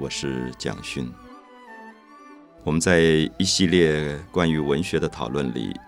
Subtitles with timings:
[0.00, 1.12] 我是蒋勋。
[2.64, 3.00] 我们在
[3.36, 5.78] 一系列关于文学的讨论里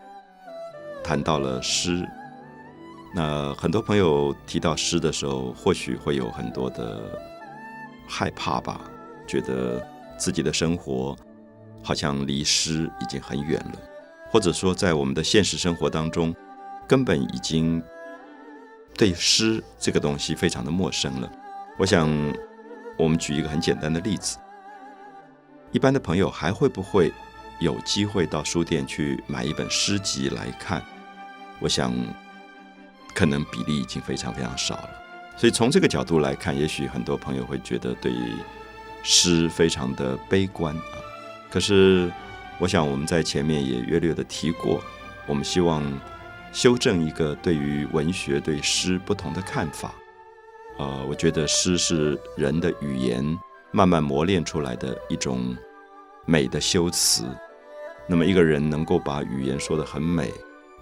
[1.02, 2.06] 谈到了诗。
[3.14, 7.18] 那很多朋友提到诗的时候，或许会有很多的
[8.06, 8.82] 害怕吧，
[9.26, 9.82] 觉得
[10.18, 11.16] 自己的生活
[11.82, 13.78] 好像离诗已经很远了，
[14.30, 16.34] 或者说在我们的现实生活当中，
[16.86, 17.82] 根本已经
[18.94, 21.32] 对诗这个东西非常的陌生了。
[21.78, 22.06] 我想。
[22.96, 24.38] 我们举一个很简单的例子：
[25.70, 27.12] 一般的朋友还会不会
[27.58, 30.82] 有机会到书店去买一本诗集来看？
[31.58, 31.94] 我想，
[33.14, 34.90] 可能比例已经非常非常少了。
[35.36, 38.12] 所以从这个角度来看，也许很多朋友会觉得对
[39.02, 40.98] 诗非常的悲观啊。
[41.50, 42.10] 可是，
[42.58, 44.82] 我想我们在前面也约略的提过，
[45.26, 45.82] 我们希望
[46.52, 49.94] 修正一个对于文学对诗不同的看法。
[50.82, 53.38] 呃，我觉得诗是人的语言
[53.70, 55.56] 慢慢磨练出来的一种
[56.26, 57.24] 美的修辞。
[58.08, 60.32] 那么，一个人能够把语言说得很美，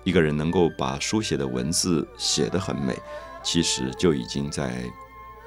[0.03, 2.97] 一个人能够把书写的文字写得很美，
[3.43, 4.73] 其实就已经在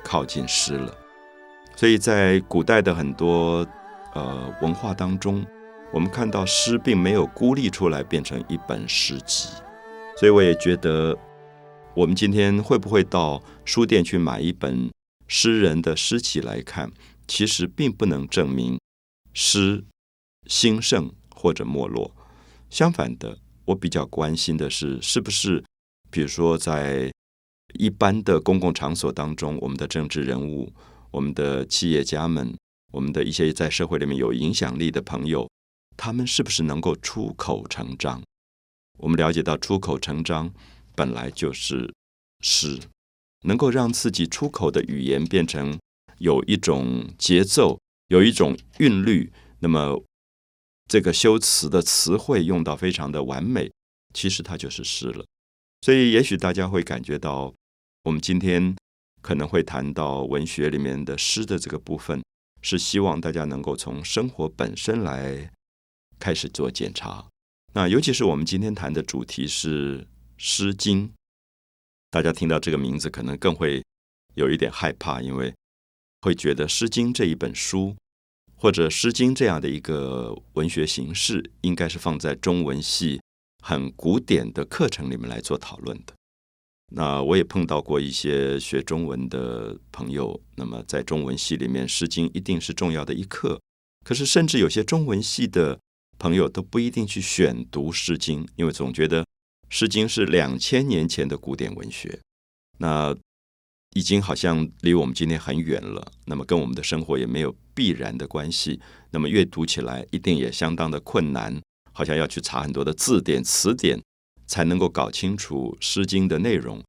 [0.04, 0.94] 靠近诗了。
[1.76, 3.66] 所以在古代的很多
[4.14, 5.44] 呃文化当中，
[5.92, 9.50] 我们看到诗并没有孤立出来变成一本诗集。
[10.16, 11.18] 所以，我也觉得。
[11.96, 14.90] 我们今天会不会到书店去买一本
[15.28, 16.92] 诗人的诗集来看？
[17.28, 18.80] 其实并不能证明
[19.34, 19.86] 诗
[20.48, 22.12] 兴盛或者没落。
[22.72, 25.64] 相反的，我比较关心的是，是不是
[26.10, 27.12] 比如说在
[27.76, 30.74] 一般的公共场所当中，我们的政治人物、
[31.12, 32.58] 我们的企业家们、
[32.92, 35.48] 我们的一些在社会里面有影响力的朋友，
[35.96, 38.24] 他们是不是能够出口成章？
[38.98, 40.52] 我们了解到出口成章。
[40.96, 41.94] 本来就是
[42.42, 42.80] 诗，
[43.46, 45.80] 能够让自己出口的语言变成
[46.20, 50.04] 有一种节奏，有一种韵律，那么
[50.88, 53.72] 这个修辞的词汇用到非常的完美，
[54.14, 55.26] 其实它就是诗了。
[55.82, 57.54] 所以，也许大家会感觉到，
[58.04, 58.76] 我们今天
[59.22, 62.24] 可能会谈到文学里面的诗的这个部分，
[62.62, 65.52] 是希望大家能够从生活本身来
[66.20, 67.28] 开始做检查。
[67.74, 70.00] 那尤其是我们今天谈的主题是。
[70.46, 71.08] 《诗经》，
[72.12, 73.82] 大家听到这个名字可能更会
[74.34, 75.56] 有一点害怕，因为
[76.20, 77.96] 会觉得《诗经》这一本书，
[78.58, 83.22] 或者《诗经》这样的一个文学形式，应该是放在中文系
[83.64, 86.14] 很古典的课程里面来做讨论的。
[86.92, 93.62] 那我也碰到过一些学中文的朋友，那么在中文系里面，《诗经》一定是重要的一课。
[94.04, 95.80] 可是，甚至有些中文系的
[96.20, 99.24] 朋友都不一定去选读《诗经》，因为总觉得。
[99.76, 102.20] 《诗经》是两千年前的古典文学，
[102.78, 103.12] 那
[103.96, 106.12] 已经好像离我们今天很远了。
[106.26, 108.80] 那么跟我们的生活也没有必然的关系。
[109.10, 111.60] 那么阅读起来一定也相当的困难，
[111.92, 114.00] 好像要去查很多的字典、词典
[114.46, 116.80] 才能够搞清楚《诗经》的内容。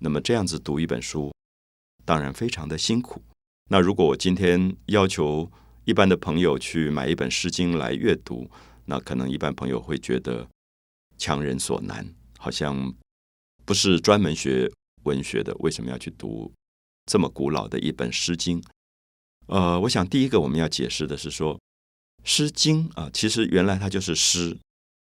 [0.00, 1.32] 那么这样子读一本书，
[2.04, 3.22] 当然非常的辛苦。
[3.70, 5.48] 那如果我今天要求
[5.84, 8.50] 一般的朋友去买一本《诗经》来阅读，
[8.86, 10.48] 那可能一般朋友会觉得
[11.16, 12.04] 强人所难。
[12.42, 12.92] 好像
[13.64, 14.68] 不是专门学
[15.04, 16.52] 文学的，为什么要去读
[17.06, 18.60] 这么古老的一本《诗经》？
[19.46, 21.54] 呃，我想第一个我们要解释的是说，
[22.24, 24.58] 《诗经》啊，其实原来它就是诗。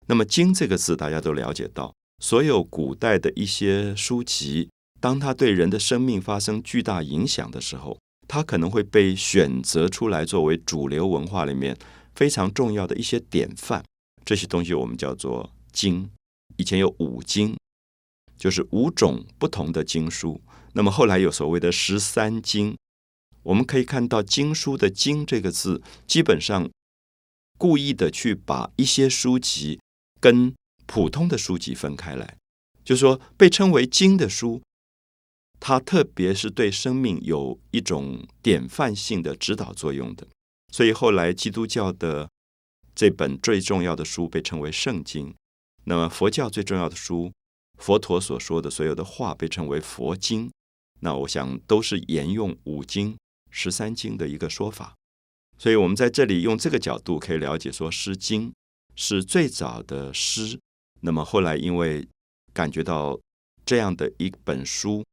[0.08, 4.68] 那么“经”这个字，大家都了解到，所有古代的一些书籍，
[5.00, 11.76] 当它对人的生命发生巨大影响的时候，它可能会被选择出来作为主流文化里面
[12.14, 13.84] 非常重要的一些典范。
[14.24, 16.10] 这些东西我们叫做经。
[16.56, 17.56] 以前有五经，
[18.36, 20.40] 就是五种不同的经书。
[20.72, 22.76] 那么后来有所谓的十三经，
[23.42, 26.70] 我们可以看到经书的“经”这个字，基本上
[27.58, 29.80] 故意的去把一些书籍
[30.20, 30.54] 跟
[30.86, 32.36] 普通的书籍分开来，
[32.84, 34.62] 就说被称为经的书，
[35.58, 40.26] 它特别是对生命有一种典范性的指导作用的。
[40.72, 42.28] 所以后来基督教的
[42.94, 45.34] 这本最重要的书被称为圣经。
[45.84, 47.32] 那么佛教最重要的书，
[47.78, 50.50] 佛陀所说的所有的话被称为佛经。
[51.00, 53.16] 那我想都是沿用五经、
[53.50, 54.94] 十三经的一个说法。
[55.58, 58.50] 所以我们在这里用这个角度可以了解说，《诗经》
[58.94, 60.58] 是最早的诗。
[61.00, 62.06] 那么后来因为
[62.52, 63.18] 感觉到
[63.64, 65.04] 这样的一本书，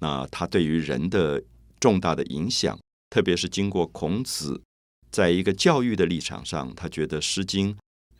[0.00, 1.42] 那它对于人的
[1.80, 4.62] 重大的影响，特别是经过孔子
[5.10, 7.74] 在一个教育的立场上，他觉得《诗经》。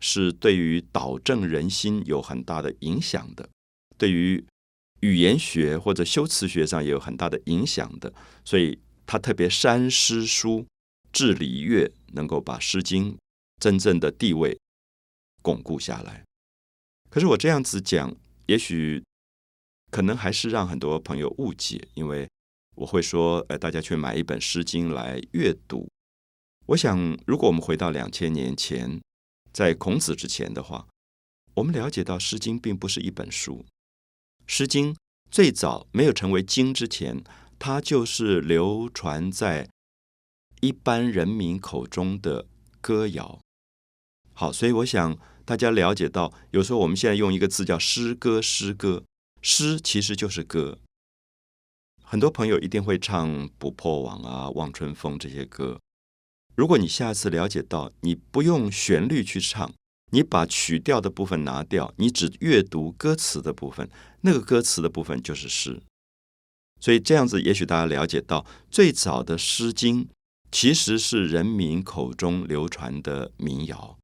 [0.05, 3.49] 是对于导正人心有很大的影响的，
[3.97, 4.45] 对于
[4.99, 8.13] 语言学或者修辞学上也有很大的影响的，
[8.43, 10.67] 所以他特别删诗书，
[11.13, 13.13] 治礼乐能够把《诗经》
[13.61, 14.59] 真正的地位
[15.41, 16.25] 巩固下来。
[17.09, 18.13] 可是我这样子讲，
[18.47, 19.01] 也许
[19.89, 22.27] 可能还是让很多朋友误解，因为
[22.75, 25.87] 我会说，呃，大家去买一本《诗经》来阅读。
[26.65, 28.99] 我想，如果我们回到两千年前，
[29.53, 30.87] 在孔子之前的话，
[31.53, 33.59] 我们了解到《诗经》并不是一本书，
[34.47, 34.93] 《诗经》
[35.29, 37.23] 最早没有成为经之前，
[37.59, 39.69] 它就是流传在
[40.61, 42.47] 一般人民口中的
[42.81, 43.39] 歌谣。
[44.33, 45.15] 好，所以我想
[45.45, 49.03] 大家了解到，有时候我们现在用一个字叫“诗歌”，诗歌，
[49.43, 50.79] 诗其实就是歌。
[52.01, 53.29] 很多朋友一定会唱
[53.59, 55.79] 《不破网》啊，《望春风》这些歌。
[56.55, 59.71] 如果你下次了解到，你不用旋律去唱。
[60.11, 63.89] 你把曲调的部分拿掉，你只阅读歌词的部分，
[64.21, 65.81] 那个歌词的部分就是诗。
[66.79, 70.05] 所以这样子，也许大家了解到，最早的《诗经》
[70.51, 73.97] 其实是人民口中流传的民谣，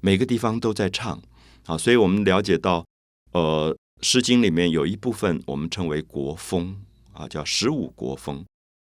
[0.00, 1.22] 每个地方都在唱。
[1.64, 2.84] 好，所以我们了解到，
[3.32, 3.74] 呃，
[4.06, 6.82] 《诗经》里面有一部分我们称为国风
[7.14, 8.44] 啊，叫十五国风，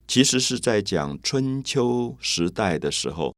[0.09, 3.31] 其实是在讲春秋时代的时候。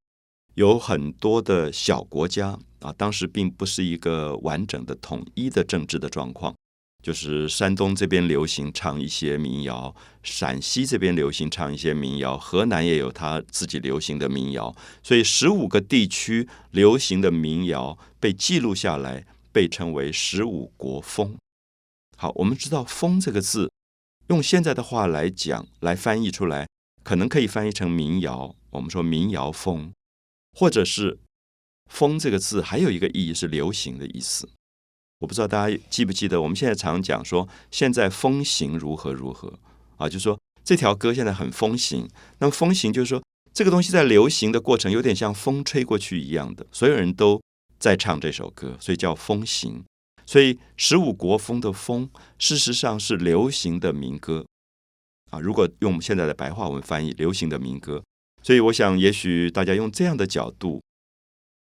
[0.56, 6.54] 有很多的小国家啊，当时并不是一个完整的统一的政治的状况。
[7.02, 14.74] 就是山东这边流行唱一些民谣，陕西这边流行唱一些民谣，河南也有他自己流行的民谣。
[15.02, 21.36] 所以十五个地区流行的民谣被记录下来，被称为十五国风。
[22.18, 23.72] 好，我们知道“风”这个字，
[24.32, 26.66] 用现在的话来讲，来翻译出来，
[27.04, 28.56] 可能可以翻译成民谣。
[28.70, 29.92] 我们说民谣风。
[30.58, 31.20] 或者是
[31.92, 34.50] “风”这个字，还有一个意义是流行的意思。
[35.20, 39.60] 我不知道大家记不记得，我们现在常讲说，现在风行如何如何
[39.98, 42.10] 啊，就是说这条歌现在很风行。
[42.40, 43.22] 那么风行就是说，
[43.54, 47.42] 这个东西在流行的过程，有点像风吹过去一样的，所有人都
[47.80, 49.84] 在唱这首歌，所以叫风行。
[50.32, 54.46] 所以十五国风的“风”，事实上是流行的民歌
[55.30, 55.42] 啊。
[55.42, 58.02] 如果用我们现在的白话文翻译，流行的民歌。
[58.42, 60.82] 所以，我想，也许大家用这样的角度，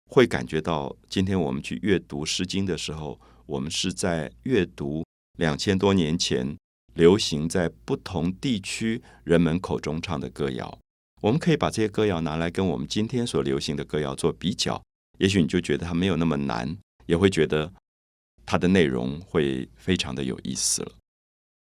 [0.09, 5.03] 会感觉到，今天我们去阅读《诗经》的时候，我们是在阅读
[5.37, 6.55] 两千多年前
[6.93, 10.79] 流行在不同地区人们口中唱的歌谣。
[11.19, 14.81] 我们可以把这些歌谣拿来跟我们今天所流行的歌谣做比较，
[15.17, 16.77] 也许你就觉得它没有那么难，
[17.07, 17.73] 也会觉得
[18.45, 21.00] 它的内容会非常的有意思了。